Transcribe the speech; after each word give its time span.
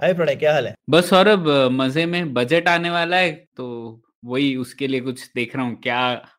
हाय 0.00 0.12
प्रणय 0.14 0.34
क्या 0.36 0.52
हाल 0.52 0.66
है? 0.66 0.74
बस 0.90 1.08
सौरभ 1.10 1.48
मज़े 1.72 2.04
में 2.06 2.32
बजट 2.34 2.68
आने 2.68 2.90
वाला 2.90 3.16
है 3.16 3.30
तो 3.56 3.66
वही 4.24 4.54
उसके 4.56 4.86
लिए 4.86 5.00
कुछ 5.00 5.24
देख 5.34 5.54
रहा 5.56 5.64
हूँ 5.64 5.74
क्या 5.82 5.98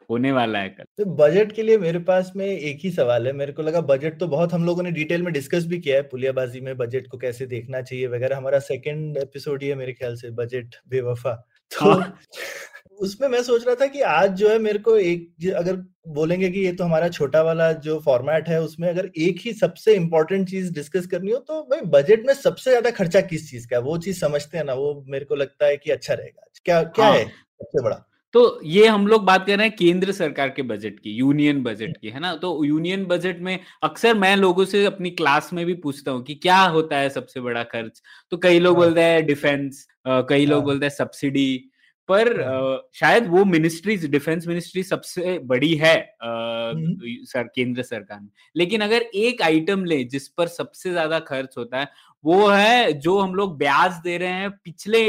होने 0.10 0.32
वाला 0.32 0.60
है 0.60 0.70
कल। 0.70 0.84
तो 0.98 1.06
बजट 1.16 1.52
के 1.52 1.64
लिए 1.64 1.78
मेरे 1.78 2.00
पास 2.00 2.32
में 2.36 2.46
एक 2.46 2.80
ही 2.84 2.92
सवाल 2.92 3.28
है 3.28 3.34
मेरे 3.34 3.54
को 3.54 3.62
लगा 3.62 3.82
बजट 3.82 4.20
तो 4.20 4.28
बहुत 4.28 4.54
हम 4.54 4.66
लोगों 4.66 4.84
ने 4.84 4.92
डिटेल 4.92 5.22
में 5.22 5.32
डिस्कस 5.34 5.66
भी 5.66 5.80
किया 5.80 5.96
है 5.96 6.02
पुलियाबाजी 6.04 6.62
में 6.62 6.76
बजट 6.78 7.08
को 7.08 7.18
कैसे 7.18 7.46
देखना 7.46 7.82
चाहिए 7.82 8.08
वगैरह 8.08 8.38
हमारा 8.38 8.60
सेकंड 8.60 9.18
एपिसोड 9.18 9.64
ही 9.64 9.70
है 9.70 9.76
मेरे 9.76 9.94
ख्याल 9.94 10.16
से 10.16 10.30
बजट 10.32 10.76
बेवफा। 10.88 11.34
तो 11.72 11.92
हाँ। 11.92 12.18
उसमें 13.02 13.28
मैं 13.28 13.42
सोच 13.44 13.66
रहा 13.66 13.76
था 13.76 13.86
कि 13.88 14.02
आज 14.08 14.32
जो 14.32 14.50
है 14.50 14.58
मेरे 14.60 14.80
को 14.80 14.96
एक 14.98 15.54
अगर 15.56 15.76
बोलेंगे 16.10 16.50
कि 16.50 16.60
ये 16.60 16.72
तो 16.72 16.84
हमारा 16.84 17.08
छोटा 17.10 17.42
वाला 17.42 17.72
जो 17.82 18.00
फॉर्मेट 18.00 18.48
है 18.48 18.62
उसमें 18.62 18.88
अगर 18.90 19.10
एक 19.20 19.40
ही 19.40 19.54
सबसे 19.54 19.96
इम्पोर्टेंट 19.96 20.50
चीज़ 20.50 20.72
डिस्कस 20.74 21.08
करनी 21.08 21.32
हो 21.32 21.40
तो 21.40 21.62
भाई 21.64 21.82
बजट 21.92 22.26
में 22.28 22.34
सबसे 22.34 22.70
ज़्यादा 22.70 22.92
खर्चा 22.92 23.22
किस 23.22 23.50
चीज़ 23.52 23.68
का 23.68 23.76
है 23.76 23.82
वो 23.82 23.98
चीज़ 23.98 24.20
समझते 24.20 24.58
हैं 24.58 24.66
ना 24.66 24.74
वो 24.74 24.94
मेरे 25.08 25.26
को 25.26 25.36
लगता 25.36 25.66
है 25.66 25.78
कि 25.78 25.92
अच्छा 25.92 26.14
रहेगा 26.14 26.48
क्या 26.66 26.82
क्या 26.84 27.06
हाँ। 27.06 27.18
है 27.18 27.26
सबसे 27.26 27.84
बड़ा 27.84 28.04
तो 28.34 28.60
ये 28.64 28.88
हम 28.88 29.08
लोग 29.08 29.24
बात 29.26 29.46
कर 29.48 29.58
रहे 29.58 29.68
हैं 29.68 29.76
केंद्र 29.76 30.12
सरकार 30.12 30.50
के 30.50 30.62
बजट 30.62 31.00
की 31.00 31.12
यूनियन 31.12 31.62
बजट 31.64 31.98
की 31.98 32.10
है 32.10 32.20
ना 32.20 32.36
तो 32.36 32.54
यूनियन 32.66 33.06
बजट 33.06 33.40
में 33.40 33.60
अक्सर 33.84 34.14
मैं 34.14 34.36
लोगों 34.36 34.66
से 34.66 34.86
अपनी 34.86 35.10
क्लास 35.12 35.50
में 35.54 35.66
भी 35.66 35.74
पूछता 35.80 36.12
हूँ 36.12 36.24
कि 36.24 36.36
क्या 36.36 36.60
होता 36.76 36.98
है 36.98 37.10
सबसे 37.10 37.42
बड़ा 37.42 37.64
खर्च 37.64 38.02
तो 38.32 38.38
कई 38.38 38.60
लोग 38.60 38.78
हाँ। 38.78 38.86
बोलते 38.86 39.02
हैं 39.02 39.26
डिफेंस 39.26 39.86
कई 40.08 40.46
लोग 40.46 40.58
हाँ। 40.58 40.66
बोलते 40.66 40.86
हैं 40.86 40.94
सब्सिडी 40.94 41.71
पर 42.12 42.42
हाँ। 42.42 42.78
शायद 42.94 43.28
वो 43.28 43.46
मिनिस्ट्रीज 43.48 44.06
डिफेंस 44.12 44.48
मिनिस्ट्री 44.48 44.84
सबसे 44.84 45.38
बड़ी 45.46 45.74
है 45.76 45.96
हम्म। 46.24 47.26
सर 47.26 47.44
केंद्र 47.56 47.84
सरकार 47.84 48.20
में। 48.20 48.30
लेकिन 48.56 48.82
अगर 48.82 49.02
एक 49.16 49.42
आइटम 49.42 49.86
ले 49.86 50.04
जिस 50.06 50.28
पर 50.28 50.48
सबसे 50.50 50.92
ज़्यादा 50.92 51.20
खर्च 51.22 51.56
होता 51.58 51.80
है 51.80 51.88
वो 52.24 52.48
है 52.48 52.94
जो 52.94 53.18
हम 53.20 53.36
लोग 53.36 53.58
ब्याज 53.58 53.94
दे 54.04 54.18
रहे 54.18 54.30
हैं 54.32 54.50
पिछले 54.52 55.04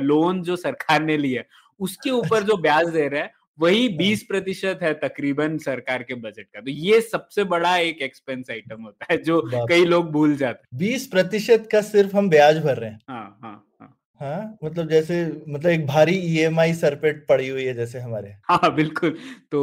लोन 0.00 0.42
जो 0.42 0.56
सरकार 0.58 1.02
ने 1.02 1.16
लिए 1.16 1.44
उसके 1.80 2.10
ऊपर 2.10 2.42
जो 2.42 2.56
ब्याज 2.56 2.88
दे 2.88 3.06
रहे 3.08 3.20
हैं 3.20 3.30
वही 3.58 3.88
बीस 3.88 4.22
प्रतिशत 4.22 4.78
है 4.82 4.92
तकरीबन 4.94 5.56
सरकार 5.58 6.02
के 6.02 6.14
बजट 6.16 6.46
का। 6.54 6.60
तो 6.60 6.70
ये 6.70 7.00
सबसे 7.00 7.44
बड़ा 7.44 7.76
एक 7.76 8.02
एक्सपेंस 8.02 8.50
आइटम 8.50 8.82
होता 8.82 9.06
है 9.10 9.16
जो 9.22 9.40
कई 9.68 9.84
लोग 9.84 10.10
भूल 10.12 10.36
जाते 10.36 10.62
हैं। 10.62 10.78
बीस 10.78 11.06
प्रतिशत 11.06 11.68
का 11.72 11.80
सिर्फ़ 11.82 12.16
हम 12.16 12.28
ब्याज 12.30 12.58
भर 12.58 12.76
रहे 12.76 12.90
हैं। 12.90 13.00
हाँ 13.08 13.38
हाँ। 13.42 13.64
हाँ 14.20 14.58
मतलब 14.64 14.88
जैसे 14.88 15.22
मतलब 15.48 15.70
एक 15.70 15.86
भारी 15.86 16.16
ईएमआई 16.28 16.72
सर 16.74 16.94
पे 16.98 17.12
पड़ी 17.26 17.48
हुई 17.48 17.64
है 17.64 17.74
जैसे 17.74 17.98
हमारे। 18.00 18.34
हाँ 18.44 18.74
बिल्कुल। 18.74 19.10
तो 19.52 19.58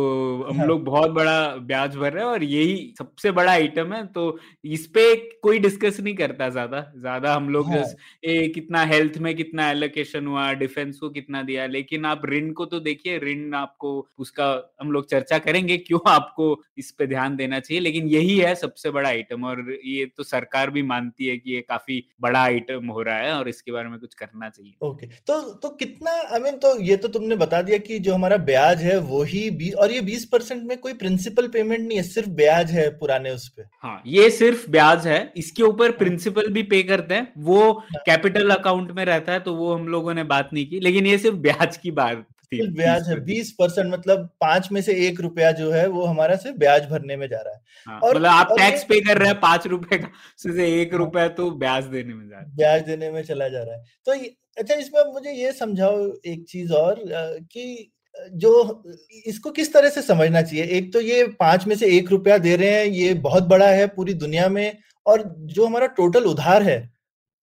हम 0.46 0.58
हाँ। 0.58 0.66
लोग 0.66 0.84
बहुत 0.86 1.12
बड़ा 1.12 1.34
ब्याज 1.62 1.96
भर 1.96 2.14
रहे 2.14 2.24
हैं 2.24 2.30
और 2.32 2.44
यही 2.44 2.76
सबसे 2.98 3.32
बड़ा 3.32 3.52
आइटम 3.52 3.94
है 3.94 4.06
तो 4.08 4.24
इस 4.68 4.86
पे 4.88 5.04
कोई 5.44 5.60
डिस्कस 5.60 6.00
नहीं 6.00 6.14
करता 6.16 6.50
ज़्यादा। 6.50 6.82
ज़्यादा 6.98 7.34
हम 7.36 7.50
लोग 7.50 7.66
हाँ। 7.66 7.84
ए 8.24 8.48
कितना 8.56 8.84
हेल्थ 8.86 9.18
में 9.20 9.34
कितना 9.36 9.70
एलोकेशन 9.72 10.28
हुआ 10.28 10.52
डिफेंस 10.54 11.00
को 11.00 11.10
कितना 11.10 11.42
दिया। 11.44 11.66
लेकिन 11.68 12.06
आप 12.06 12.26
ऋण 12.26 12.52
को 12.54 12.66
तो 12.66 12.80
देखिए 12.80 13.18
ऋण 13.20 13.54
आपको 13.56 13.96
उसका 14.20 14.48
हम 14.82 14.92
लोग 14.92 15.10
चर्चा 15.10 15.38
करेंगे 15.40 15.78
क्यों 15.80 16.00
आपको 16.08 16.54
इस 16.78 16.92
पे 16.92 17.08
ध्यान 17.08 17.36
देना 17.36 17.60
चाहिए। 17.60 17.82
लेकिन 17.82 18.08
यही 18.10 18.38
है 18.40 18.54
सबसे 18.56 18.92
बड़ा 18.92 19.10
आइटम 19.10 19.44
और 19.46 19.66
ये 19.86 20.06
तो 20.08 20.24
सरकार 20.26 20.70
भी 20.70 20.82
मानती 20.86 21.28
है 21.28 21.38
कि 21.38 21.54
ये 21.56 21.62
काफ़ी 21.64 22.04
बड़ा 22.22 22.44
आइटम 22.44 22.88
हो 22.90 23.02
रहा 23.02 23.18
है 23.18 23.34
और 23.34 23.50
इसके 23.50 23.72
बारे 23.72 23.90
में 23.90 24.00
कुछ 24.00 24.14
करना 24.16 24.45
चाहिए। 24.50 24.74
ओके 24.82 25.08
तो 25.28 25.40
तो 25.56 25.70
कितना 25.76 26.12
आई 26.34 26.40
मीन 26.40 26.58
तो 26.58 26.76
ये 26.82 26.96
तो 26.98 27.08
तुमने 27.08 27.36
बता 27.36 27.62
दिया 27.62 27.78
कि 27.80 28.00
जो 28.00 28.14
हमारा 28.14 28.38
ब्याज 28.46 28.82
है 28.82 28.98
वो 29.06 29.22
ही 29.24 29.50
बी 29.54 29.70
और 29.72 29.92
ये 29.92 30.02
बीस 30.02 30.26
परसेंट 30.26 30.64
में 30.64 30.78
कोई 30.78 30.94
प्रिंसिपल 30.96 31.48
पेमेंट 31.48 31.80
नहीं 31.80 31.98
है 31.98 32.04
सिर्फ़ 32.04 32.30
ब्याज 32.36 32.72
है 32.72 32.90
पुराने 32.98 33.32
उस 33.32 33.48
पर 33.50 33.70
हाँ 33.84 34.02
ये 34.08 34.30
सिर्फ़ 34.32 34.70
ब्याज 34.72 35.08
है 35.08 35.20
इसके 35.38 35.64
ऊपर 35.64 35.92
प्रिंसिपल 35.98 36.52
भी 36.52 36.64
पे 36.66 36.84
करते 36.84 37.14
हैं 37.14 37.32
वो 37.44 37.72
कैपिटल 38.06 38.50
अकाउंट 38.52 38.92
में 38.92 39.04
रहता 39.06 39.32
है 39.32 39.40
तो 39.40 39.56
वो 39.56 39.74
हम 39.74 39.88
लोगों 39.88 40.14
ने 40.14 40.24
बात 40.26 40.50
नहीं 40.54 40.66
की 40.66 40.80
लेकिन 40.80 41.08
ये 41.08 41.18
सिर्फ़ 41.18 41.38
ब्याज 41.40 41.78
की 41.78 41.92
बात 41.94 42.26
ब्याज 42.54 43.10
है 43.10 43.20
बीस 43.20 43.52
परसेंट 43.52 43.94
मतलब 43.94 44.30
पाँच 44.42 44.72
में 44.72 44.82
से 44.82 44.94
एक 45.08 45.20
रुपया 45.20 45.52
जो 45.52 45.72
है 45.72 45.88
वो 45.88 46.06
हमारा 46.06 46.36
से 46.36 46.52
ब्याज 46.52 46.86
भरने 46.86 47.16
में 47.18 47.28
जा 47.28 47.38
रहा 47.38 47.54
है। 47.54 47.62
हाँ, 47.88 48.00
और- 48.00 48.16
मतलब 48.16 48.30
आप 48.30 48.48
टैक्स 48.52 48.84
पे 48.84 49.02
कर 49.02 49.18
रहे 49.18 49.28
हैं 49.28 49.40
पाँच 49.40 49.68
रुपए 49.68 49.98
का 49.98 50.08
उससे 50.08 50.82
एक 50.82 50.94
हाँ। 50.94 51.00
रुपया 51.00 51.28
तो 51.28 51.52
ब्याज 51.52 51.84
देने 51.84 52.14
में 52.14 52.30
जा 52.30 52.36
रहा 52.36 52.46
है। 52.46 52.56
ब्याज 52.56 52.82
देने 52.82 53.12
में 53.12 53.24
चला 53.24 53.48
जा 53.50 53.64
रहा 53.64 53.76
है। 53.76 53.84
तो 54.06 54.12
अच्छा 54.58 54.76
इसमें 54.76 55.14
मुझे 55.14 55.32
ये 55.32 55.52
समझाओ 55.52 56.14
एक 56.26 56.46
चीज़ 56.50 56.74
और 56.74 57.04
कि 57.52 57.92
जो 58.32 58.84
इसको 59.26 59.52
किस 59.52 59.74
तरह 59.74 59.90
से 59.90 60.02
समझना 60.02 60.42
चाहिए? 60.42 60.64
एक 60.66 60.94
तो 60.94 61.02
ये 61.02 61.24
पाँच 61.24 61.68
में 61.68 61.76
से 61.76 61.88
एक 61.88 62.12
रुपया 62.12 62.38
दे 62.38 62.56
रहे 62.56 62.70
हैं 62.70 62.86
ये 62.86 63.14
बहुत 63.14 63.44
बड़ा 63.44 63.68
है 63.68 63.88
पूरी 63.88 64.14
दुनिया 64.14 64.50
में 64.50 64.78
और 65.06 65.36
जो 65.38 65.66
हमारा 65.66 65.88
टोटल 65.88 66.24
उधार 66.24 66.64
है 66.64 66.96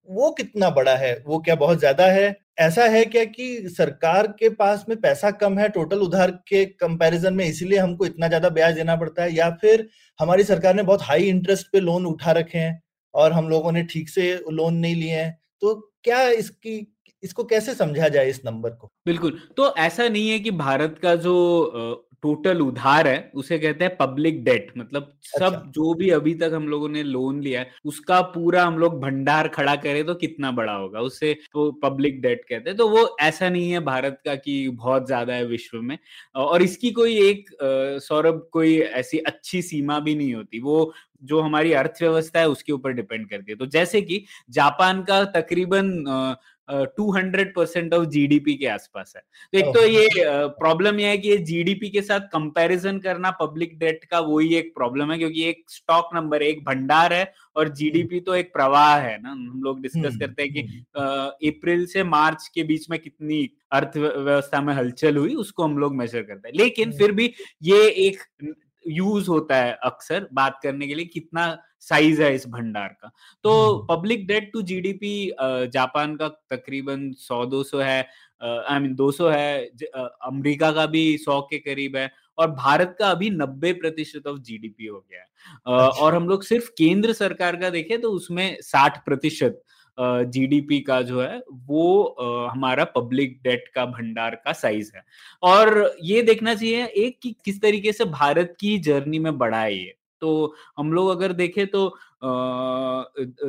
वो 0.08 0.30
कितना 0.30 0.70
बड़ा 0.70 0.96
है? 0.96 1.22
वो 1.26 1.38
क्या 1.38 1.54
बहुत 1.54 1.78
ज़्यादा 1.78 2.06
है? 2.06 2.41
ऐसा 2.58 2.84
है 2.84 3.04
क्या 3.04 3.24
कि 3.24 3.68
सरकार 3.68 4.26
के 4.38 4.48
पास 4.50 4.84
में 4.88 5.00
पैसा 5.00 5.30
कम 5.32 5.58
है 5.58 5.68
टोटल 5.68 5.98
उधार 5.98 6.30
के 6.48 6.64
कंपैरिजन 6.66 7.34
में 7.34 7.44
इसलिए 7.44 7.78
हमको 7.78 8.06
इतना 8.06 8.28
ज़्यादा 8.28 8.48
ब्याज 8.48 8.74
देना 8.74 8.96
पड़ता 8.96 9.22
है? 9.22 9.34
या 9.34 9.50
फिर 9.52 9.88
हमारी 10.18 10.44
सरकार 10.44 10.74
ने 10.74 10.82
बहुत 10.82 11.02
हाई 11.02 11.22
इंटरेस्ट 11.24 11.66
पे 11.72 11.80
लोन 11.80 12.06
उठा 12.06 12.32
रखे 12.32 12.58
हैं 12.58 12.80
और 13.14 13.32
हम 13.32 13.48
लोगों 13.48 13.72
ने 13.72 13.82
ठीक 13.84 14.08
से 14.08 14.32
लोन 14.50 14.74
नहीं 14.76 14.94
लिए 14.96 15.14
हैं? 15.14 15.38
तो 15.62 15.74
क्या 16.04 16.22
इसकी, 16.30 16.86
इसको 17.22 17.44
कैसे 17.44 17.74
समझा 17.74 18.08
जाए 18.08 18.28
इस 18.30 18.40
नंबर 18.46 18.70
को? 18.70 18.90
बिल्कुल। 19.06 19.38
तो 19.56 19.74
ऐसा 19.78 20.08
नहीं 20.08 20.30
है 20.30 20.38
कि 20.40 20.50
भारत 20.52 20.98
का 21.02 21.14
जो 21.16 22.08
टोटल 22.22 22.60
उधार 22.60 23.06
है 23.08 23.30
उसे 23.34 23.58
कहते 23.58 23.84
हैं 23.84 23.96
पब्लिक 23.96 24.42
डेट 24.44 24.72
मतलब 24.78 25.12
सब 25.22 25.44
अच्छा। 25.44 25.70
जो 25.70 25.92
भी 25.94 26.10
अभी 26.10 26.34
तक 26.34 26.50
हम 26.54 26.68
लोगों 26.68 26.88
ने 26.88 27.02
लोन 27.02 27.40
लिया 27.40 27.60
है 27.60 27.70
उसका 27.84 28.20
पूरा 28.30 28.64
हम 28.64 28.78
लोग 28.78 29.00
भंडार 29.00 29.48
खड़ा 29.48 29.74
करें 29.78 30.04
तो 30.06 30.14
कितना 30.16 30.50
बड़ा 30.52 30.72
होगा 30.74 31.00
उसे 31.02 31.32
तो 31.52 31.70
पब्लिक 31.82 32.20
डेट 32.22 32.44
कहते 32.44 32.70
हैं। 32.70 32.76
तो 32.76 32.88
वो 32.88 33.16
ऐसा 33.20 33.48
नहीं 33.48 33.70
है 33.72 33.80
भारत 33.84 34.20
का 34.24 34.34
कि 34.36 34.68
बहुत 34.70 35.06
ज़्यादा 35.06 35.34
है 35.34 35.44
विश्व 35.46 35.80
में। 35.80 35.96
और 36.36 36.62
इसकी 36.62 36.90
कोई 36.92 37.18
एक 37.20 37.50
सौरभ 38.02 38.46
कोई 38.52 38.78
ऐसी 38.78 39.18
अच्छी 39.20 39.62
सीमा 39.62 39.98
भी 40.00 40.14
नहीं 40.14 40.34
होती। 40.34 40.60
वो 40.60 40.92
जो 41.22 41.40
हमारी 41.40 41.72
अर्थव्यवस्था 41.72 42.40
है 42.40 42.48
उसके 42.48 42.72
ऊपर 42.72 42.92
डिपेंड 42.92 43.28
करती 43.30 43.52
है। 43.52 43.58
तो 43.58 43.66
जैसे 43.68 44.02
कि 44.02 44.24
जापान 44.50 45.02
का 45.02 45.24
तकरीबन 45.32 46.36
two 46.96 47.10
hundred 47.12 47.54
percent 47.54 47.94
of 47.94 48.04
GDP 48.06 48.54
के 48.54 48.66
आसपास 48.66 49.12
है। 49.16 49.22
तो 49.52 49.58
एक 49.58 49.74
तो 49.74 49.84
ये 49.86 50.08
प्रॉब्लम 50.58 51.00
ये 51.00 51.06
है 51.06 51.18
कि 51.18 51.28
ये 51.28 51.36
जीडीपी 51.38 51.88
के 51.90 52.02
साथ 52.02 52.20
कंपैरिजन 52.32 52.98
करना 52.98 53.30
पब्लिक 53.30 53.78
डेट 53.78 54.04
का 54.04 54.20
वही 54.20 54.54
एक 54.54 54.72
प्रॉब्लम 54.74 55.12
है 55.12 55.18
क्योंकि 55.18 55.44
एक 55.44 55.64
स्टॉक 55.68 56.10
नंबर 56.14 56.42
एक 56.42 56.64
भंडार 56.64 57.12
है 57.12 57.32
और 57.56 57.68
जीडीपी 57.68 58.20
तो 58.20 58.34
एक 58.34 58.52
प्रवाह 58.52 58.96
है 58.98 59.18
ना। 59.22 59.30
हम 59.30 59.60
लोग 59.64 59.82
डिस्कस 59.82 59.98
हम्म, 59.98 60.18
करते 60.18 60.42
हैं 60.42 60.52
कि 60.52 60.60
हम्म, 60.60 61.50
अप्रैल 61.50 61.84
से 61.86 62.04
मार्च 62.04 62.48
के 62.54 62.62
बीच 62.62 62.88
में 62.90 62.98
कितनी 62.98 63.48
अर्थव्यवस्था 63.72 64.60
में 64.60 64.74
हलचल 64.74 65.16
हुई 65.16 65.34
उसको 65.34 65.64
हम 65.64 65.78
लोग 65.78 65.96
मेजर 65.96 66.22
करते 66.22 66.48
हैं। 66.48 66.54
लेकिन 66.56 66.88
हम्म। 66.88 66.98
फिर 66.98 67.12
भी 67.12 67.32
ये 67.62 67.86
एक 68.06 68.22
यूज़ 68.87 69.28
होता 69.28 69.56
है 69.56 69.78
अक्सर 69.84 70.28
बात 70.32 70.60
करने 70.62 70.87
के 70.87 70.94
लिए 70.94 71.04
कितना 71.04 71.47
साइज़ 71.81 72.22
है 72.22 72.34
इस 72.34 72.47
भंडार 72.47 72.88
का 73.03 73.10
तो। 73.44 73.87
Public 73.91 74.26
debt 74.26 74.50
to 74.53 74.62
GDP 74.62 75.32
Japan 75.72 76.17
का 76.17 76.29
तकरीबन 76.29 77.11
100 77.12 77.44
200 77.46 77.82
है 77.82 78.00
आई 78.43 78.79
मीन 78.79 78.94
200 78.96 79.31
है 79.32 79.64
अमेरिका 80.25 80.73
का 80.73 80.87
भी 80.87 81.05
100 81.19 81.40
के 81.50 81.58
करीब 81.58 81.96
है 81.96 82.11
और 82.38 82.50
भारत 82.50 82.96
का 82.99 83.11
अभी 83.11 83.31
90 83.31 83.73
प्रतिशत 83.73 84.26
ऑफ़ 84.26 84.38
जीडीपी 84.40 84.87
हो 84.87 85.05
गया 85.11 85.20
है 85.20 85.26
अच्छा। 85.26 86.02
और 86.05 86.14
हम 86.14 86.28
लोग 86.28 86.43
सिर्फ़ 86.43 86.70
केंद्र 86.78 87.12
सरकार 87.12 87.56
का 87.56 87.70
देखें 87.70 88.00
तो 88.00 88.11
उसमें 88.11 88.58
60 88.64 88.99
प्रतिशत 89.05 89.62
जीडीपी 89.98 90.78
का 90.80 91.00
जो 91.02 91.20
है 91.22 91.40
वो 91.68 92.48
हमारा 92.52 92.84
पब्लिक 92.96 93.38
डेट 93.44 93.68
का 93.74 93.84
भंडार 93.86 94.34
का 94.36 94.52
साइज़ 94.54 94.90
है। 94.96 95.02
और 95.42 95.94
ये 96.04 96.22
देखना 96.22 96.54
चाहिए 96.54 96.84
एक 96.86 97.18
कि 97.22 97.34
किस 97.44 97.60
तरीके 97.62 97.92
से 97.92 98.04
भारत 98.06 98.54
की 98.60 98.78
जर्नी 98.80 99.18
में 99.18 99.36
बढ़ा 99.38 99.60
है 99.60 99.74
ये। 99.76 99.94
तो 100.22 100.54
हम 100.78 100.92
लोग 100.92 101.08
अगर 101.10 101.32
देखें 101.34 101.66
तो 101.66 101.86
अ, 101.86 102.26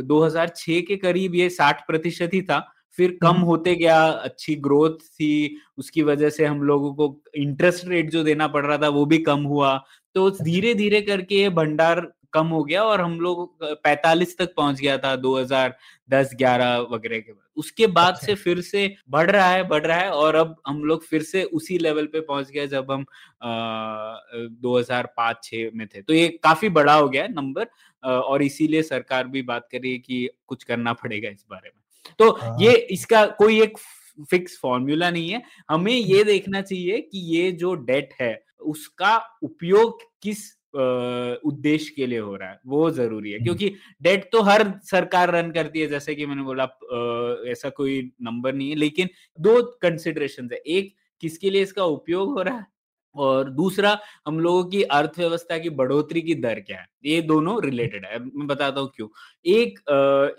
2006 0.04 0.82
के 0.82 0.96
करीब 0.98 1.36
ये 1.36 1.50
60 1.52 1.84
प्रतिशत 1.88 2.30
ही 2.34 2.42
था 2.42 2.60
फिर 2.98 3.18
कम। 3.22 3.36
होते 3.42 3.76
गया 3.76 3.98
अच्छी 4.06 4.56
ग्रोथ 4.58 4.98
थी 5.12 5.58
उसकी 5.78 6.02
वजह 6.04 6.30
से 6.30 6.46
हम 6.46 6.62
लोगों 6.64 6.94
को 6.96 7.08
इंटरेस्ट 7.38 7.88
रेट 7.88 8.10
जो 8.12 8.24
देना 8.24 8.48
पड़ 8.48 8.66
रहा 8.66 8.78
था 8.78 8.90
वो 8.90 9.06
भी 9.06 9.18
कम 9.22 9.44
हुआ। 9.46 9.76
तो 10.16 10.30
धीरे 10.34 10.74
धीरे 10.76 11.02
करके 11.02 11.36
ये 11.36 11.50
भंडार 11.52 12.02
कम 12.34 12.48
हो 12.48 12.64
गया 12.64 12.84
और 12.84 13.02
हम 13.02 13.20
लोग 13.22 13.64
पैतालीस 13.64 14.38
तक 14.38 14.54
पहुँच 14.58 14.80
गया 14.80 14.98
था 14.98 15.16
2010 15.18 16.34
11 16.36 16.78
वगैरह 16.92 17.20
के 17.20 17.32
बाद। 17.32 17.42
उसके 17.58 17.88
बाद 17.90 18.14
अच्छा। 18.14 18.26
से 18.26 18.36
फिर 18.36 18.62
से 18.62 18.96
बढ़ 19.10 19.30
रहा 19.32 19.50
है 19.50 19.68
बढ़ 19.68 19.86
रहा 19.86 19.98
है 19.98 20.12
और 20.12 20.36
अब 20.36 20.56
हम 20.68 20.84
लोग 20.84 21.04
फिर 21.06 21.24
से 21.24 21.44
उसी 21.54 21.78
लेवल 21.78 22.06
पे 22.06 22.20
पहुँच 22.22 22.50
गया 22.50 22.66
जब 22.68 22.92
हम 22.92 23.06
दो 24.62 24.78
हज़ार 24.78 25.14
पाँच 25.18 25.50
में 25.74 25.88
थे। 25.88 26.02
तो 26.02 26.14
ये 26.14 26.28
काफ़ी 26.44 26.70
बड़ा 26.72 26.94
हो 26.94 27.10
गया 27.10 27.28
नंबर 27.30 27.68
और 28.04 28.44
इसीलिए 28.44 28.82
सरकार 28.84 29.28
भी 29.28 29.42
बात 29.44 29.68
कर 29.72 29.78
रही 29.78 29.92
है 29.92 29.98
कि 30.00 30.30
कुछ 30.48 30.64
करना 30.64 30.94
पड़ेगा 30.96 31.30
इस 31.30 31.46
बारे 31.50 31.70
में। 31.70 32.16
तो 32.20 32.32
हाँ। 32.32 32.56
ये 32.62 32.72
इसका 32.92 33.26
कोई 33.28 33.62
एक 33.62 33.78
फिक्स 34.30 34.58
फॉर्मूला 34.62 35.10
नहीं 35.12 35.30
है। 35.30 35.42
हमें 35.70 35.94
ये 35.94 36.24
देखना 36.24 36.62
चाहिए 36.62 37.00
कि 37.02 37.20
ये 37.36 37.52
जो 37.54 37.74
डेट 37.76 38.14
है 38.20 38.34
उसका 38.64 39.16
उपयोग 39.44 40.02
किस 40.22 40.44
उद्देश्य 40.74 41.94
के 41.96 42.06
लिए 42.08 42.20
हो 42.20 42.36
रहा 42.36 42.50
है 42.50 42.60
वो 42.68 42.90
ज़रूरी 42.92 43.32
है। 43.32 43.40
क्योंकि 43.40 43.70
डेट 44.04 44.30
तो 44.32 44.42
हर 44.42 44.72
सरकार 44.84 45.32
रन 45.36 45.52
करती 45.52 45.80
है 45.80 45.88
जैसे 45.88 46.16
कि 46.16 46.26
मैंने 46.26 46.44
बोला 46.44 46.64
ऐसा 47.52 47.70
कोई 47.72 48.02
नंबर 48.22 48.54
नहीं 48.54 48.70
है 48.70 48.76
लेकिन 48.76 49.10
दो 49.40 49.62
कंसिडरेशन 49.82 50.50
है। 50.54 50.58
एक 50.60 50.94
किसके 51.24 51.50
लिए 51.50 51.62
इसका 51.64 51.84
उपयोग 51.86 52.34
हो 52.34 52.42
रहा 52.42 52.58
है? 52.58 52.66
और 53.16 53.50
दूसरा 53.50 53.98
हम 54.28 54.40
लोगों 54.40 54.64
की 54.66 54.82
अर्थव्यवस्था 54.84 55.58
की 55.60 55.70
बढ़ोतरी 55.72 56.22
की 56.22 56.36
दर 56.36 56.60
क्या 56.60 56.78
है? 56.78 56.88
ये 57.06 57.22
दोनों 57.22 57.62
रिलेटेड 57.64 58.06
है। 58.06 58.20
मैं 58.20 58.48
बताता 58.48 58.82
हूँ 58.82 58.90
क्यों। 58.96 59.08
एक 59.46 59.80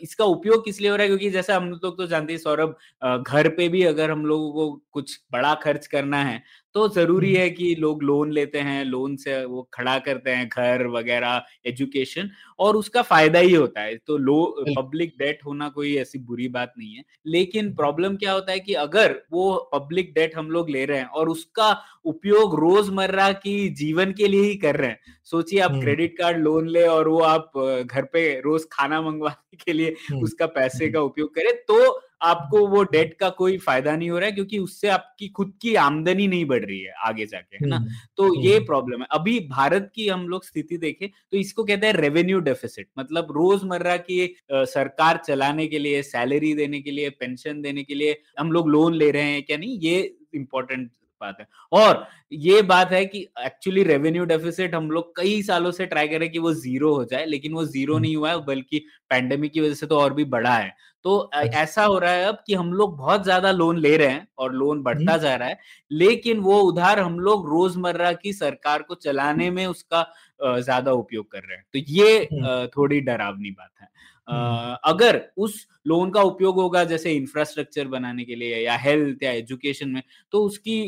इसका 0.03 0.25
उपयोग 0.25 0.65
किस 0.65 0.81
लिए 0.81 0.91
हो 0.91 0.97
रहा 0.97 1.03
है? 1.03 1.09
क्योंकि 1.09 1.31
जैसे 1.31 1.53
हम 1.53 1.69
लोग 1.71 1.97
तो 1.99 2.07
जानते 2.07 2.33
हैं 2.33 2.41
सौरभ 2.41 2.75
घर 3.23 3.49
पे 3.57 3.69
भी 3.69 3.83
अगर 3.85 4.11
हम 4.11 4.25
लोगों 4.27 4.53
को 4.53 4.71
कुछ 4.93 5.19
बड़ा 5.33 5.55
खर्च 5.65 5.87
करना 5.87 6.23
है 6.25 6.43
तो 6.75 6.87
ज़रूरी 6.89 7.33
है 7.35 7.49
कि 7.51 7.75
लोग 7.75 8.03
लोन 8.03 8.31
लेते 8.33 8.59
हैं 8.61 8.85
लोन 8.85 9.15
से 9.17 9.45
वो 9.45 9.63
खड़ा 9.75 9.99
करते 9.99 10.31
हैं 10.31 10.49
घर 10.49 10.87
वगैरह 10.89 11.43
एजुकेशन 11.67 12.31
और 12.59 12.77
उसका 12.77 13.03
फ़ायदा 13.03 13.39
ही 13.39 13.53
होता 13.55 13.81
है। 13.81 13.97
तो 13.99 14.17
लो 14.19 14.39
पब्लिक 14.77 15.13
डेट 15.19 15.45
होना 15.47 15.69
कोई 15.69 15.95
ऐसी 15.97 16.19
बुरी 16.21 16.49
बात 16.49 16.73
नहीं 16.79 16.95
है। 16.95 17.05
लेकिन 17.27 17.73
प्रॉब्लम 17.75 18.17
क्या 18.17 18.33
होता 18.33 18.53
है 18.53 18.61
कि 18.61 18.75
अगर 18.77 19.15
वो 19.33 19.53
पब्लिक 19.75 20.13
डेट 20.15 20.37
हम 20.37 20.51
लोग 20.51 20.71
ले 20.71 20.85
रहे 20.85 20.99
हैं 20.99 21.07
और 21.07 21.29
उसका 21.29 21.71
उपयोग 22.05 22.59
रोज़मर्रा 22.61 23.31
की 23.35 23.69
जीवन 23.75 24.13
के 24.13 24.29
लिए 24.29 24.43
ही 24.43 24.55
कर 24.57 24.77
रहे 24.77 24.89
हैं 24.89 24.99
सोचिए 25.25 25.61
आप 25.61 25.79
क्रेडिट 25.81 26.17
कार्ड 26.19 26.39
लोन 26.39 26.69
ले 26.69 26.87
और 26.89 27.09
वो 27.09 27.21
आप 27.25 27.53
घर 27.87 28.05
पे 28.05 28.29
रोज 28.41 28.67
खाना 28.73 29.01
मंगवाने 29.03 29.57
के 29.65 29.73
लिए 29.73 29.95
उसका 30.23 30.47
पैसे 30.49 30.89
का 30.91 31.01
उपयोग 31.03 31.35
करें 31.35 31.53
तो 31.69 31.79
आपको 32.25 32.67
वो 32.67 32.83
डेट 32.85 33.15
का 33.15 33.29
कोई 33.33 33.57
फ़ायदा 33.59 33.95
नहीं 33.97 34.11
हो 34.11 34.19
रहा 34.19 34.27
है 34.27 34.33
क्योंकि 34.33 34.59
उससे 34.59 34.89
आपकी 34.89 35.29
खुद 35.29 35.53
की 35.63 35.75
आमदनी 35.75 36.27
नहीं 36.29 36.45
बढ़ 36.45 36.65
रही 36.65 36.81
है 36.81 36.93
आगे 37.07 37.27
जाके 37.27 37.57
है 37.57 37.69
ना? 37.69 37.79
तो 38.17 38.43
ये 38.43 38.59
प्रॉब्लम 38.61 39.01
है। 39.01 39.07
अभी 39.11 39.39
भारत 39.51 39.91
की 39.95 40.09
हम 40.09 40.27
लोग 40.29 40.45
स्थिति 40.45 40.77
देखें 40.79 41.09
तो 41.09 41.37
इसको 41.37 41.65
कहते 41.65 41.87
हैं 41.87 41.95
रेवेन्यू 41.95 42.41
डेफिसिट 42.41 42.89
मतलब 42.99 43.33
रोज़मर्रा 43.33 43.97
की 43.99 44.35
सरकार 44.53 45.21
चलाने 45.27 45.67
के 45.67 45.79
लिए 45.79 46.03
सैलरी 46.03 46.55
देने 46.55 46.81
के 46.81 46.91
लिए 46.91 47.11
पेंशन 47.11 47.63
देने 47.63 47.85
के 47.85 47.95
लिए 47.95 48.21
हम 48.39 48.53
लोग 48.53 48.69
लोन 48.69 48.95
ले 48.95 49.11
रहे 49.11 49.23
हैं 49.23 49.43
क्या 49.43 49.57
नहीं? 49.57 49.79
ये 49.79 50.15
इंपॉर्टेंट 50.35 50.91
बात 51.21 51.37
है। 51.41 51.47
और 51.73 52.07
ये 52.35 52.63
बात 52.65 52.93
है 52.93 53.05
कि 53.07 53.19
एक्चुअली 53.41 53.83
रेवेन्यू 53.85 54.25
डेफिसिट 54.27 54.75
हम 54.75 54.91
लोग 54.91 55.13
कई 55.17 55.43
सालों 55.43 55.71
से 55.73 55.87
ट्राई 55.87 56.09
करें 56.09 56.31
कि 56.31 56.39
वो 56.39 56.53
ज़ीरो 56.55 56.95
हो 56.95 57.05
जाए 57.07 57.25
लेकिन 57.27 57.53
वो 57.55 57.65
ज़ीरो 57.67 57.99
नहीं 57.99 58.17
हुआ 58.17 58.31
है 58.31 58.45
बल्कि 58.47 58.85
पैंडेमिक 59.11 59.53
की 59.53 59.61
वजह 59.61 59.75
से 59.75 59.87
तो 59.87 59.99
और 59.99 60.15
भी 60.15 60.25
बढ़ा 60.27 60.55
है। 60.57 60.73
तो 61.05 61.17
अच्छा। 61.19 61.61
ऐसा 61.61 61.85
हो 61.85 61.99
रहा 61.99 62.13
है 62.13 62.25
अब 62.25 62.39
कि 62.47 62.55
हम 62.55 62.73
लोग 62.73 62.97
बहुत 62.99 63.25
ज़्यादा 63.25 63.51
लोन 63.53 63.79
ले 63.79 63.97
रहे 63.97 64.09
हैं 64.09 64.27
और 64.39 64.53
लोन 64.55 64.83
बढ़ता 64.83 65.17
जा 65.19 65.35
रहा 65.37 65.49
है 65.49 65.59
लेकिन 65.91 66.39
वो 66.41 66.61
उधार 66.63 67.01
हम 67.01 67.19
लोग 67.21 67.49
रोज़मर्रा 67.51 68.13
की 68.15 68.33
सरकार 68.35 68.83
को 68.83 68.95
चलाने 68.97 69.51
में 69.51 69.67
उसका 69.67 70.07
ज़्यादा 70.41 70.93
उपयोग 70.95 71.31
कर 71.33 71.39
रहे 71.41 71.57
हैं। 71.57 71.65
तो 71.73 71.79
ये 71.91 72.67
थोड़ी 72.69 73.01
डरावनी 73.03 73.51
बात 73.53 73.71
है। 73.81 73.89
अगर 74.29 75.21
उस 75.37 75.67
लोन 75.87 76.11
का 76.11 76.23
उपयोग 76.23 76.55
होगा 76.55 76.85
जैसे 76.85 77.13
इंफ्रास्ट्रक्चर 77.13 77.89
बनाने 77.89 78.25
के 78.25 78.35
लिए 78.35 78.65
या 78.65 78.77
हेल्थ 78.77 79.23
या 79.23 79.31
एजुकेशन 79.31 79.89
में 79.89 80.03
तो 80.33 80.43
उसकी 80.43 80.81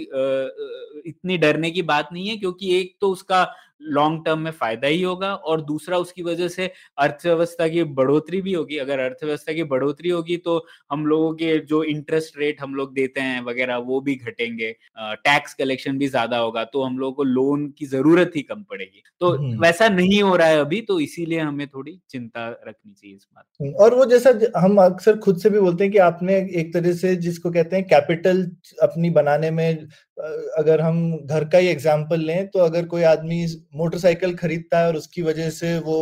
इतनी 1.08 1.38
डरने 1.38 1.70
की 1.70 1.82
बात 1.82 2.08
नहीं 2.12 2.28
है 2.28 2.36
क्योंकि 2.36 2.78
एक 2.78 2.96
तो 3.00 3.10
उसका 3.10 3.44
लॉन्ग 3.80 4.24
टर्म 4.24 4.38
में 4.38 4.50
फ़ायदा 4.52 4.88
ही 4.88 5.02
होगा 5.02 5.32
और 5.34 5.60
दूसरा 5.62 5.98
उसकी 5.98 6.22
वजह 6.22 6.48
से 6.48 6.70
अर्थव्यवस्था 6.98 7.68
की 7.68 7.82
बढ़ोतरी 7.94 8.40
भी 8.42 8.52
होगी। 8.52 8.76
अगर 8.78 8.98
अर्थव्यवस्था 9.00 9.52
की 9.52 9.64
बढ़ोतरी 9.66 10.08
होगी 10.10 10.36
तो 10.38 10.56
हम 10.92 11.06
लोगों 11.06 11.32
के 11.34 11.58
जो 11.66 11.82
इंटरेस्ट 11.86 12.38
रेट 12.38 12.60
हम 12.60 12.74
लोग 12.74 12.94
देते 12.94 13.20
हैं 13.20 13.40
वगैरह 13.44 13.76
वो 13.86 14.00
भी 14.00 14.14
घटेंगे। 14.16 14.70
टैक्स 14.98 15.54
कलेक्शन 15.54 15.98
भी 15.98 16.08
ज़्यादा 16.08 16.38
होगा 16.38 16.64
तो 16.66 16.82
हम 16.82 16.98
लोगों 16.98 17.12
को 17.14 17.24
लोन 17.24 17.68
की 17.70 17.86
ज़रूरत 17.86 18.32
ही 18.36 18.42
कम 18.44 18.62
पड़ेगी। 18.62 19.02
तो 19.20 19.32
वैसा 19.60 19.88
नहीं 19.90 20.22
हो 20.22 20.34
रहा 20.36 20.48
है 20.48 20.58
अभी 20.60 20.80
तो 20.82 20.98
इसीलिए 21.00 21.40
हमें 21.40 21.66
थोड़ी 21.68 21.98
चिंता 22.10 22.48
रखनी 22.48 22.92
चाहिए 22.92 23.16
इस 23.16 23.26
बात 23.26 23.74
और 23.80 23.94
वो 23.94 24.04
जैसा 24.06 24.32
हम 24.56 24.76
अक्सर 24.80 25.16
खुद 25.18 25.38
से 25.38 25.50
भी 25.50 25.60
बोलते 25.60 25.84
हैं 25.84 25.92
कि 25.92 25.98
आपने 26.00 26.36
एक 26.56 26.72
तरह 26.74 26.92
से 26.94 27.14
जिसको 27.18 27.50
कहते 27.50 27.76
हैं 27.76 27.84
कैपिटल 27.86 28.42
अपनी 28.82 29.10
बनाने 29.12 29.50
में 29.50 29.86
अगर 30.18 30.80
हम 30.80 30.98
घर 31.18 31.44
का 31.44 31.58
ही 31.58 31.66
एग्ज़ाम्पल 31.68 32.20
लें 32.20 32.46
तो 32.48 32.58
अगर 32.60 32.86
कोई 32.86 33.02
आदमी 33.04 33.44
मोटरसाइकिल 33.76 34.34
खरीदता 34.36 34.78
है 34.78 34.86
और 34.86 34.96
उसकी 34.96 35.22
वजह 35.22 35.50
से 35.50 35.78
वो 35.80 35.98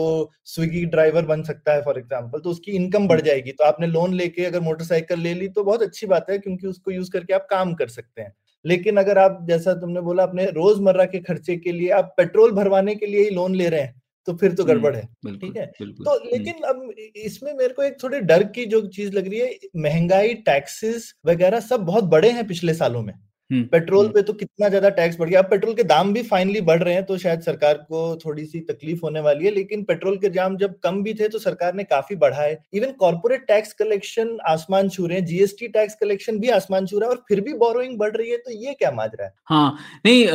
स्विगी 0.47 0.85
ड्राइवर 0.87 1.25
बन 1.27 1.43
सकता 1.43 1.73
है 1.73 1.83
फॉर 1.83 1.99
एग्ज़ाम्पल 1.99 2.41
तो 2.41 2.51
उसकी 2.51 2.73
इनकम 2.73 3.09
बढ़ 3.09 3.21
जाएगी। 3.21 3.53
तो 3.53 3.65
आपने 3.65 3.87
लोन 3.87 4.15
लेके 4.15 4.45
अगर 4.45 4.61
मोटरसाइकिल 4.63 5.21
ले 5.21 5.35
ली 5.35 5.49
तो 5.49 5.65
बहुत 5.65 5.83
अच्छी 5.83 6.07
बात 6.07 6.31
है 6.31 6.39
क्योंकि 6.39 6.67
उसको 6.67 6.91
यूज़ 6.91 7.11
करके 7.11 7.35
आप 7.35 7.47
काम 7.51 7.75
कर 7.75 7.89
सकते 7.89 8.23
हैं। 8.23 8.33
लेकिन 8.65 8.97
अगर 8.97 9.19
आप 9.19 9.45
जैसा 9.49 9.75
तुमने 9.77 10.01
बोला 10.03 10.23
अपने 10.23 10.45
रोज़मर्रा 10.53 11.05
के 11.07 11.19
खर्चे 11.23 11.57
के 11.57 11.73
लिए 11.73 11.91
आप 11.93 12.15
पेट्रोल 12.17 12.53
भरवाने 12.53 12.95
के 12.95 13.07
लिए 13.07 13.23
ही 13.23 13.31
लोन 13.33 13.55
ले 13.55 13.69
रहे 13.69 13.81
हैं 13.81 14.01
तो 14.29 14.33
फिर 14.35 14.53
तो 14.53 14.65
गड़बड़ 14.65 14.95
है 14.97 15.03
ठीक 15.27 15.57
है? 15.57 15.67
तो 15.67 16.15
लेकिन 16.27 16.63
अब 16.65 16.89
इसमें 17.17 17.53
मेरे 17.53 17.73
को 17.75 17.83
एक 17.83 18.03
थोड़े 18.03 18.21
डर 18.23 18.43
की 18.49 18.65
जो 18.67 18.81
चीज़ 18.89 19.13
लग 19.13 19.29
रही 19.29 19.41
है 19.41 19.59
महँगाई 19.83 20.35
टैक्सेस 20.47 21.13
वगैरह 21.27 21.61
सब 21.63 21.85
बहुत 21.85 22.05
बड़े 22.11 22.31
हैं 22.31 22.47
पिछले 22.47 22.75
सालों 22.75 23.03
में। 23.03 23.15
पेट्रोल 23.51 24.09
पे 24.09 24.23
तो 24.23 24.33
कितना 24.33 24.69
ज़्यादा 24.69 24.89
टैक्स 24.89 25.19
बढ़ 25.21 25.29
गया। 25.29 25.41
अब 25.41 25.51
पेट्रोल 25.51 25.75
के 25.75 25.83
दाम 25.83 26.13
भी 26.13 26.23
फाइनली 26.23 26.61
बढ़ 26.61 26.83
रहे 26.83 26.95
हैं 26.95 27.05
तो 27.05 27.17
शायद 27.19 27.41
सरकार 27.41 27.75
को 27.89 28.17
थोड़ी 28.17 28.45
सी 28.45 28.61
तकलीफ़ 28.61 29.01
होने 29.03 29.21
वाली 29.21 29.45
है 29.45 29.51
लेकिन 29.51 29.83
पेट्रोल 29.85 30.17
के 30.17 30.29
दाम 30.29 30.57
जब 30.57 30.79
कम 30.79 31.03
भी 31.03 31.15
थे 31.15 31.29
तो 31.29 31.39
सरकार 31.39 31.75
ने 31.75 31.85
काफ़ी 31.85 32.17
बढ़ाए 32.17 32.57
इवन 32.75 32.93
कॉर्पोरेट 32.93 33.47
टैक्स 33.49 33.73
कलेक्शन 33.73 34.37
आसमान 34.47 34.89
छू 34.89 35.07
रहे 35.07 35.19
हैं 35.19 35.25
जीएसटी 35.27 35.69
टैक्स 35.69 35.95
कलेक्शन 35.95 36.39
भी 36.39 36.49
आसमान 36.51 36.87
छू 36.87 36.99
रहा 36.99 37.11
है 37.11 37.17
और 37.17 37.25
फिर 37.29 37.41
भी 37.41 37.53
बोरोइंग 37.55 37.99
बढ़ 37.99 38.17
रही 38.17 38.31
है 38.31 38.37
तो 38.37 38.51
ये 38.51 38.75
क्या 38.75 38.91
माज 38.91 39.11
रहा 39.15 39.27
है? 39.27 39.35
हाँ 39.45 39.79
नहीं 40.07 40.27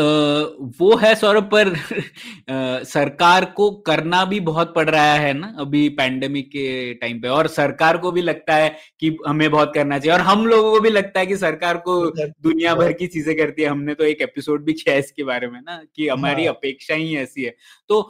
वो 0.79 0.95
है 0.95 1.13
सौरभ 1.15 1.49
पर 1.55 1.73
सरकार 2.85 3.45
को 3.45 3.69
करना 3.71 4.23
भी 4.25 4.39
बहुत 4.39 4.73
पड़ 4.75 4.89
रहा 4.89 5.13
है 5.13 5.33
ना 5.33 5.55
अभी 5.59 5.87
पैंडेमिक 5.89 6.47
के 6.47 6.93
टाइम 6.93 7.19
पे 7.21 7.27
और 7.27 7.47
सरकार 7.47 7.97
को 7.97 8.11
भी 8.11 8.21
लगता 8.21 8.55
है 8.55 8.69
कि 8.99 9.15
हमें 9.27 9.49
बहुत 9.51 9.71
करना 9.75 9.99
चाहिए 9.99 10.17
और 10.17 10.23
हम 10.23 10.45
लोगों 10.47 10.71
को 10.71 10.79
भी 10.79 10.89
लगता 10.89 11.19
है 11.19 11.25
कि 11.25 11.37
सरकार 11.37 11.77
को 11.77 11.99
दुनिया 12.19 12.75
भर 12.75 12.93
की 12.99 13.07
चीज़ें 13.07 13.35
करती 13.37 13.61
है। 13.61 13.67
हमने 13.69 13.93
तो 13.93 14.03
एक 14.03 14.21
एपिसोड 14.21 14.63
भी 14.65 14.73
किया 14.73 14.95
इसके 14.97 15.23
बारे 15.23 15.47
में 15.47 15.59
ना 15.61 15.81
कि 15.95 16.07
हमारी 16.07 16.45
हाँ। 16.45 16.53
अपेक्षा 16.53 16.93
ही 16.95 17.15
ऐसी 17.17 17.43
है। 17.43 17.55
तो 17.89 18.01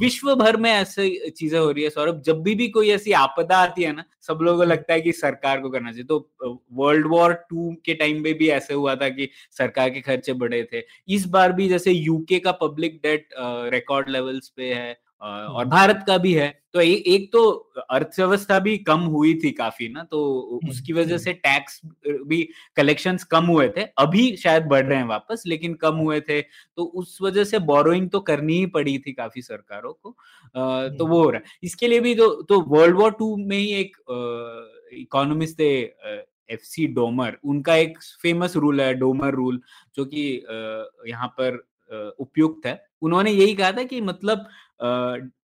विश्व 0.00 0.34
भर 0.34 0.56
में 0.56 0.70
ऐसे 0.70 1.08
चीज़ें 1.30 1.58
हो 1.58 1.70
रही 1.70 1.84
है 1.84 1.90
सौरभ। 1.90 2.22
जब 2.26 2.42
भी 2.42 2.54
भी 2.54 2.68
कोई 2.68 2.90
ऐसी 2.90 3.12
आपदा 3.14 3.58
आती 3.58 3.82
है 3.82 3.92
ना 3.92 4.04
सब 4.22 4.38
लोगों 4.42 4.56
को 4.56 4.62
हम्म। 4.62 4.72
लगता 4.72 4.92
है 4.94 5.00
कि 5.00 5.12
सरकार 5.12 5.60
को 5.60 5.70
करना 5.70 5.90
चाहिए। 5.92 6.04
तो 6.04 6.62
वर्ल्ड 6.74 7.06
वॉर 7.06 7.32
टू 7.50 7.74
के 7.86 7.94
टाइम 7.94 8.22
पे 8.22 8.32
भी 8.34 8.48
ऐसे 8.50 8.74
हुआ 8.74 8.94
था 8.96 9.08
कि 9.08 9.28
सरकार 9.58 9.90
के 9.90 10.00
खर्चे 10.00 10.32
बढ़े 10.34 10.62
थे। 10.72 10.82
इस 11.08 11.26
बार 11.28 11.52
भी 11.52 11.68
जैसे 11.68 11.92
यूके 11.92 12.38
का 12.38 12.52
पब्लिक 12.60 13.00
डेट 13.02 13.28
रिकॉर्ड 13.72 14.08
लेवल्स 14.08 14.48
पे 14.48 14.72
है 14.74 14.96
और 15.22 15.58
हम्म। 15.58 15.70
भारत 15.70 16.04
का 16.06 16.16
भी 16.18 16.32
है। 16.34 16.48
तो 16.72 16.80
ए, 16.80 16.90
एक 17.06 17.28
तो 17.32 17.42
अर्थव्यवस्था 17.90 18.58
भी 18.58 18.76
कम 18.78 19.00
हुई 19.12 19.32
थी 19.34 19.50
काफ़ी 19.50 19.88
ना 19.88 20.02
तो 20.10 20.18
हम्म, 20.52 20.70
उसकी 20.70 20.92
वजह 20.92 21.14
हम्म। 21.14 21.22
से 21.22 21.32
टैक्स 21.32 21.80
भी 22.28 22.42
कलेक्शंस 22.76 23.24
कम 23.24 23.44
हुए 23.46 23.68
थे। 23.76 23.82
अभी 23.98 24.24
शायद 24.36 24.66
बढ़ 24.66 24.84
रहे 24.86 24.98
हैं 24.98 25.06
वापस 25.06 25.42
लेकिन 25.46 25.74
कम 25.74 25.96
हुए 25.96 26.20
थे। 26.20 26.40
तो 26.40 26.84
उस 26.84 27.18
वजह 27.22 27.44
से 27.44 27.58
बोरोइंग 27.70 28.08
तो 28.10 28.20
करनी 28.20 28.58
ही 28.58 28.66
पड़ी 28.76 28.98
थी 28.98 29.12
काफ़ी 29.12 29.42
सरकारों 29.42 29.92
को। 29.92 30.10
तो 30.98 31.06
वो 31.06 31.22
हो 31.22 31.30
रहा 31.30 31.40
है। 31.44 31.58
इसके 31.62 31.88
लिए 31.88 32.00
भी 32.00 32.14
तो 32.14 32.30
तो 32.42 32.60
वर्ल्ड 32.68 32.96
वॉर 32.96 33.12
टू 33.18 33.36
में 33.36 33.56
ही 33.58 33.68
एक 33.74 33.96
इकोनॉमिस्ट 34.92 35.58
थे 35.60 35.72
एफ़ 36.50 36.60
सी 36.62 36.86
डोमर 36.86 37.36
उनका 37.44 37.74
एक 37.76 37.98
फ़ेमस 38.22 38.56
रूल 38.56 38.80
है 38.80 38.92
डोमर 38.94 39.34
रूल 39.34 39.60
जो 39.96 40.04
कि 40.04 40.20
यहाँ 41.08 41.28
पर 41.40 41.56
उपयुक्त 42.20 42.66
है। 42.66 42.74
उन्होंने 43.06 43.30
यही 43.30 43.54
कहा 43.54 43.72
था 43.72 43.82
कि 43.84 44.00
मतलब 44.02 44.46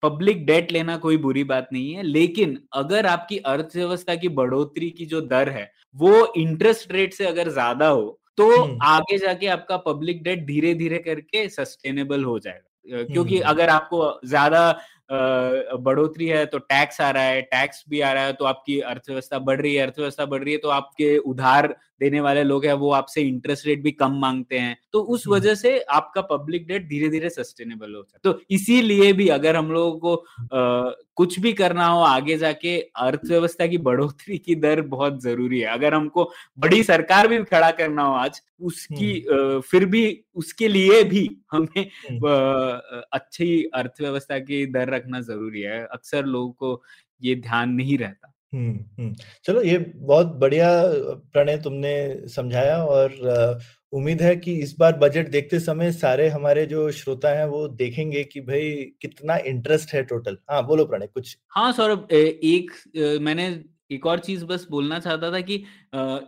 पब्लिक 0.02 0.44
डेट 0.46 0.72
लेना 0.72 0.96
कोई 0.96 1.16
बुरी 1.18 1.44
बात 1.44 1.68
नहीं 1.72 1.92
है 1.92 2.02
लेकिन 2.02 2.58
अगर 2.74 3.06
आपकी 3.06 3.38
अर्थव्यवस्था 3.46 4.14
की 4.14 4.28
बढ़ोतरी 4.40 4.90
की 4.90 5.06
जो 5.06 5.20
दर 5.26 5.48
है 5.50 5.70
वो 5.96 6.12
इंटरेस्ट 6.36 6.92
रेट 6.92 7.14
से 7.14 7.26
अगर 7.26 7.48
ज़्यादा 7.50 7.88
हो 7.88 8.18
तो 8.38 8.48
आगे 8.84 9.18
जाके 9.18 9.46
आपका 9.48 9.76
पब्लिक 9.86 10.22
डेट 10.22 10.44
धीरे 10.46 10.74
धीरे 10.74 10.98
करके 10.98 11.48
सस्टेनेबल 11.50 12.24
हो 12.24 12.38
जाएगा। 12.38 13.02
क्योंकि 13.04 13.38
अगर 13.46 13.68
आपको 13.68 13.98
ज़्यादा 14.26 14.62
बढ़ोतरी 15.12 16.26
है 16.26 16.44
तो 16.46 16.58
टैक्स 16.58 17.00
आ 17.00 17.10
रहा 17.10 17.22
है 17.22 17.40
टैक्स 17.44 17.84
भी 17.88 18.00
आ 18.00 18.12
रहा 18.12 18.24
है 18.24 18.32
तो 18.32 18.44
आपकी 18.44 18.78
अर्थव्यवस्था 18.82 19.38
बढ़ 19.40 19.60
रही 19.60 19.74
है 19.74 19.82
अर्थव्यवस्था 19.82 20.24
बढ़ 20.26 20.42
रही 20.44 20.52
है 20.52 20.58
तो 20.58 20.68
आपके 20.70 21.16
उधार 21.26 21.74
देने 22.00 22.20
वाले 22.20 22.42
लोग 22.44 22.64
हैं 22.66 22.72
वो 22.74 22.90
आपसे 22.92 23.22
इंटरेस्ट 23.22 23.66
रेट 23.66 23.82
भी 23.82 23.90
कम 23.92 24.18
मांगते 24.20 24.58
हैं 24.58 24.76
तो 24.92 25.00
उस 25.06 25.26
हम्म। 25.26 25.36
वजह 25.36 25.54
से 25.54 25.78
आपका 25.92 26.20
पब्लिक 26.30 26.66
डेट 26.66 26.88
धीरे 26.88 27.08
धीरे 27.08 27.30
सस्टेनेबल 27.30 27.94
होता 27.94 28.16
है 28.16 28.20
तो 28.24 28.40
इसीलिए 28.50 29.12
भी 29.12 29.28
अगर 29.30 29.56
हम 29.56 29.70
लोगों 29.72 29.98
को 29.98 30.14
आ, 30.14 30.92
कुछ 31.16 31.38
भी 31.40 31.52
करना 31.52 31.86
हो 31.86 32.00
आगे 32.02 32.36
जाके 32.36 32.78
अर्थव्यवस्था 32.98 33.66
की 33.66 33.78
बढ़ोतरी 33.80 34.38
की 34.38 34.54
दर 34.56 34.80
बहुत 34.88 35.20
ज़रूरी 35.22 35.60
है 35.60 35.66
अगर 35.68 35.94
हमको 35.94 36.30
बड़ी 36.58 36.82
सरकार 36.82 37.28
भी 37.28 37.42
खड़ा 37.44 37.70
करना 37.72 38.02
हो 38.02 38.14
आज 38.16 38.40
उसकी 38.62 39.12
हम्म। 39.30 39.60
फिर 39.62 39.84
भी 39.86 40.02
उसके 40.36 40.68
लिए 40.68 41.02
भी 41.04 41.28
हमें 41.52 41.82
हम्म। 42.02 43.00
अच्छी 43.12 43.50
अर्थव्यवस्था 43.74 44.38
की 44.40 44.64
दर 44.68 44.88
रखना 45.02 45.20
ज़रूरी 45.20 45.60
है 45.60 45.84
अक्सर 45.92 46.24
लोगों 46.26 46.52
को 46.52 46.82
ये 47.22 47.34
ध्यान 47.40 47.70
नहीं 47.72 47.98
रहता। 47.98 48.28
हम्म 48.54 49.12
चलो 49.44 49.60
ये 49.62 49.76
बहुत 49.98 50.34
बढ़िया 50.36 50.68
प्रणय 51.32 51.56
तुमने 51.58 51.92
समझाया 52.28 52.76
और 52.86 53.60
उम्मीद 53.92 54.22
है 54.22 54.34
कि 54.36 54.54
इस 54.54 54.74
बार 54.78 54.96
बजट 54.98 55.28
देखते 55.28 55.60
समय 55.60 55.92
सारे 55.92 56.28
हमारे 56.28 56.64
जो 56.66 56.90
श्रोता 56.90 57.28
हैं 57.28 57.46
वो 57.46 57.66
देखेंगे 57.68 58.24
कि 58.24 58.40
भाई 58.40 58.70
कितना 59.02 59.36
इंटरेस्ट 59.46 59.94
है 59.94 60.02
टोटल। 60.02 60.36
हाँ 60.50 60.66
बोलो 60.66 60.84
प्रणय 60.84 61.06
कुछ। 61.06 61.36
हाँ 61.48 61.72
सौरभ 61.72 62.12
एक 62.12 62.70
मैंने 63.22 63.48
एक 63.92 64.06
और 64.06 64.18
चीज़ 64.18 64.44
बस 64.44 64.66
बोलना 64.70 64.98
चाहता 64.98 65.32
था 65.32 65.40
कि 65.40 65.62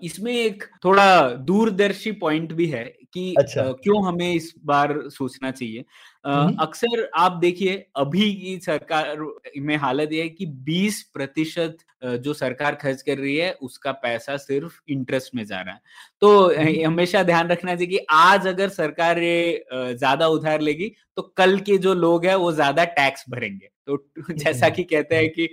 इसमें 0.06 0.32
एक 0.32 0.64
थोड़ा 0.84 1.30
दूरदर्शी 1.50 2.12
पॉइंट 2.12 2.52
भी 2.52 2.66
है। 2.66 2.84
कि 3.14 3.34
अच्छा। 3.34 3.62
क्यों 3.74 4.04
हमें 4.06 4.30
इस 4.32 4.52
बार 4.64 4.94
सोचना 5.10 5.50
चाहिए? 5.50 5.84
अक्सर 6.60 7.08
आप 7.16 7.32
देखिए 7.32 7.74
अभी 7.96 8.30
की 8.34 8.58
सरकार 8.60 9.18
में 9.60 9.76
हालत 9.76 10.12
यह 10.12 10.22
है 10.22 10.28
कि 10.30 10.46
20 10.64 11.02
प्रतिशत 11.14 11.76
जो 12.18 12.32
सरकार 12.34 12.74
खर्च 12.74 13.02
कर 13.02 13.18
रही 13.18 13.36
है 13.36 13.52
उसका 13.62 13.92
पैसा 13.98 14.36
सिर्फ़ 14.38 14.80
इंटरेस्ट 14.88 15.34
में 15.34 15.44
जा 15.44 15.60
रहा 15.60 15.74
है। 15.74 15.80
तो 16.22 16.84
हमेशा 16.86 17.22
ध्यान 17.22 17.48
रखना 17.48 17.74
चाहिए 17.74 17.86
कि 17.88 18.04
आज 18.12 18.46
अगर 18.46 18.68
सरकार 18.70 19.18
ये 19.20 19.64
ज़्यादा 19.72 20.26
उधार 20.30 20.60
लेगी 20.60 20.92
तो 21.16 21.22
कल 21.36 21.58
के 21.60 21.76
जो 21.78 21.94
लोग 21.96 22.26
हैं 22.26 22.34
वो 22.36 22.52
ज़्यादा 22.52 22.84
टैक्स 22.92 23.24
भरेंगे। 23.30 23.68
तो 23.88 23.96
जैसा 24.34 24.68
कि 24.70 24.82
कहते 24.84 25.16
हैं 25.16 25.28
कि 25.30 25.48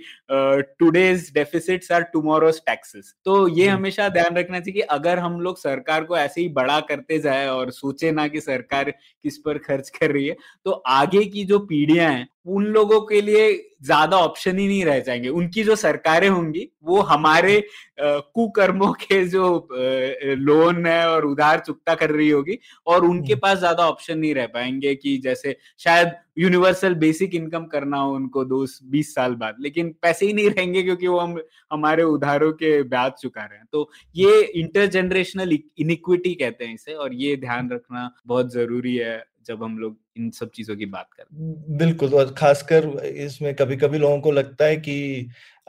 today's 0.78 1.30
deficits 1.34 1.92
are 1.92 2.02
tomorrow's 2.12 2.60
taxes 2.66 3.14
तो 3.24 3.46
ये 3.50 3.66
हमेशा 3.68 4.08
ध्यान 4.10 4.36
रखना 4.36 4.60
चाहिए 4.60 4.72
कि 4.74 4.86
अगर 4.90 5.18
हम 5.18 5.40
लोग 5.40 5.58
सरकार 5.58 6.04
को 6.04 6.16
ऐसे 6.18 6.40
ही 6.40 6.48
बड़ा 6.52 6.78
करते 6.88 7.18
जाए 7.20 7.46
और 7.54 7.70
सोचे 7.70 8.12
ना 8.12 8.28
कि 8.28 8.40
सरकार 8.40 8.90
किस 9.22 9.38
पर 9.38 9.58
खर्च 9.58 9.90
कर 9.90 10.10
रही 10.10 10.26
है। 10.26 10.36
तो 10.64 10.70
आगे 10.70 11.24
की 11.24 11.44
जो 11.44 11.58
पीढ़ियाँ 11.58 12.10
हैं, 12.10 12.28
उन 12.46 12.64
लोगों 12.64 13.00
के 13.00 13.20
लिए 13.20 13.71
ज़्यादा 13.82 14.16
ऑप्शन 14.18 14.58
ही 14.58 14.66
नहीं 14.66 14.84
रह 14.84 14.98
जाएँगे। 15.00 15.28
उनकी 15.30 15.62
जो 15.64 15.76
सरकारें 15.76 16.28
होंगी 16.28 16.68
वो 16.84 17.00
हमारे 17.02 17.62
कुकर्मों 18.00 18.92
के 18.94 19.24
जो 19.28 19.44
लोन 20.38 20.86
है 20.86 21.06
और 21.08 21.24
उधार 21.24 21.60
चुकता 21.60 21.94
कर 21.94 22.10
रही 22.10 22.28
होगी 22.30 22.58
और 22.86 23.04
उनके 23.04 23.32
हम्म। 23.32 23.40
पास 23.40 23.58
ज़्यादा 23.58 23.88
ऑप्शन 23.88 24.18
नहीं 24.18 24.34
रह 24.34 24.46
पाएँगे 24.46 24.94
कि 24.94 25.16
जैसे 25.18 25.56
शायद 25.80 26.12
यूनिवर्सल 26.38 26.94
बेसिक 26.94 27.34
इनकम 27.34 27.64
करना 27.66 27.98
हो 27.98 28.12
उनको 28.14 28.44
दो 28.44 28.64
बीस 28.90 29.14
साल 29.14 29.34
बाद 29.34 29.56
लेकिन 29.60 29.94
पैसे 30.02 30.26
ही 30.26 30.32
नहीं 30.32 30.50
रहेंगे 30.50 30.82
क्योंकि 30.82 31.06
वो 31.06 31.18
हम 31.18 31.38
हमारे 31.72 32.02
उधारों 32.04 32.52
के 32.52 32.82
ब्याज 32.84 33.12
चुका 33.12 33.42
रहे 33.42 33.58
हैं। 33.58 33.66
तो 33.72 33.90
ये 34.16 34.40
इंटरजेनरेशनल 34.42 35.52
इनिक्विटी 35.52 36.34
कहते 36.34 36.64
हैं 36.64 36.74
इसे 36.74 36.94
और 36.94 37.14
ये 37.14 37.36
ध्यान 37.36 37.70
रखना 37.70 38.10
बहुत 38.26 38.52
ज़रूरी 38.52 38.96
है। 38.96 39.22
जब 39.46 39.62
हम 39.64 39.78
लोग 39.78 39.96
इन 40.16 40.30
सब 40.30 40.50
चीज़ों 40.50 40.76
की 40.76 40.86
बात 40.86 41.08
करें 41.12 41.76
बिल्कुल 41.78 42.14
और 42.14 42.34
खासकर 42.34 42.86
इसमें 43.06 43.54
कभी 43.54 43.76
कभी 43.76 43.98
लोगों 43.98 44.20
को 44.20 44.30
लगता 44.30 44.64
है 44.64 44.76
कि 44.76 44.96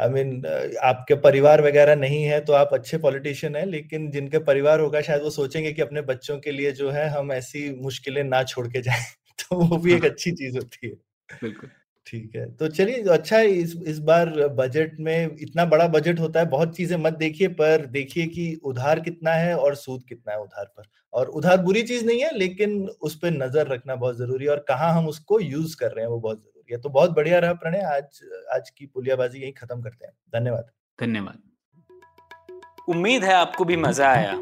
आई 0.01 0.07
I 0.07 0.11
मीन 0.13 0.41
mean, 0.41 0.77
आपके 0.83 1.15
परिवार 1.15 1.61
वगैरह 1.61 1.95
नहीं 1.95 2.23
है 2.23 2.39
तो 2.45 2.53
आप 2.53 2.69
अच्छे 2.73 2.97
पॉलिटिशियन 2.97 3.55
हैं 3.55 3.65
लेकिन 3.65 4.09
जिनके 4.11 4.39
परिवार 4.39 4.79
होगा 4.79 5.01
शायद 5.01 5.21
वो 5.21 5.29
सोचेंगे 5.29 5.73
कि 5.73 5.81
अपने 5.81 6.01
बच्चों 6.03 6.39
के 6.39 6.51
लिए 6.51 6.71
जो 6.71 6.89
है 6.91 7.07
हम 7.09 7.31
ऐसी 7.31 7.69
मुश्किलें 7.81 8.23
ना 8.23 8.43
छोड़ 8.43 8.67
के 8.67 8.81
जाए। 8.81 9.03
तो 9.39 9.55
वो 9.55 9.77
भी 9.77 9.93
एक 9.93 10.03
हाँ। 10.03 10.09
अच्छी 10.11 10.31
चीज़ 10.31 10.57
होती 10.57 10.87
है। 10.87 10.93
बिल्कुल। 11.29 11.69
ठीक 12.07 12.35
है। 12.35 12.45
तो 12.55 12.67
चलिए 12.67 13.03
अच्छा 13.03 13.37
है 13.37 13.49
इस 13.49 13.75
इस 13.87 13.99
बार 13.99 14.29
बजट 14.47 14.99
में 14.99 15.35
इतना 15.41 15.65
बड़ा 15.65 15.87
बजट 15.87 16.19
होता 16.19 16.39
है, 16.39 16.45
बहुत 16.45 16.75
चीज़ें 16.75 16.97
मत 16.97 17.13
देखिए, 17.13 17.47
पर 17.47 17.85
देखिए 17.85 18.25
कि 18.25 18.59
उधार 18.63 18.99
कितना 18.99 19.31
है 19.31 19.55
और 19.57 19.75
सूद 19.75 20.03
कितना 20.09 20.33
है 20.33 20.39
उधार 20.39 20.65
पर। 20.65 20.83
और 21.13 21.27
उधार 21.27 21.57
बुरी 21.57 21.83
चीज़ 21.83 22.05
नहीं 22.05 22.19
है, 22.19 22.37
लेकिन 22.37 22.87
उस 23.01 23.15
पर 23.15 23.31
नज़र 23.31 23.67
रखना 23.67 23.95
बहुत 23.95 24.17
ज़रूरी 24.17 24.45
है 24.45 24.51
और 24.51 24.65
कहाँ 24.67 24.93
हम 24.93 25.07
उसको 25.07 25.39
यूज़ 25.39 25.75
कर 25.77 25.91
रहे 25.91 26.05
हैं 26.05 26.11
वो 26.11 26.19
बहुत 26.19 26.37
ज़रूरी 26.37 26.73
है। 26.73 26.81
तो 26.81 26.89
बहुत 26.89 27.11
बढ़िया 27.11 27.39
रहा 27.39 27.53
प्रणय, 27.53 27.81
आज 27.81 28.19
आज 28.53 28.69
की 28.69 28.85
पुलियाबाजी 28.85 29.39
यही 29.39 29.51
खत्म 29.51 29.81
करते 29.81 30.05
हैं। 30.05 30.13
धन्यवाद। 30.35 30.69
धन्यवाद। 30.99 31.41
उम्मीद 32.89 33.23
है 33.23 33.33
आपको 33.33 33.65
भी 33.65 33.75
मज़ा 33.77 34.11
आया। 34.11 34.41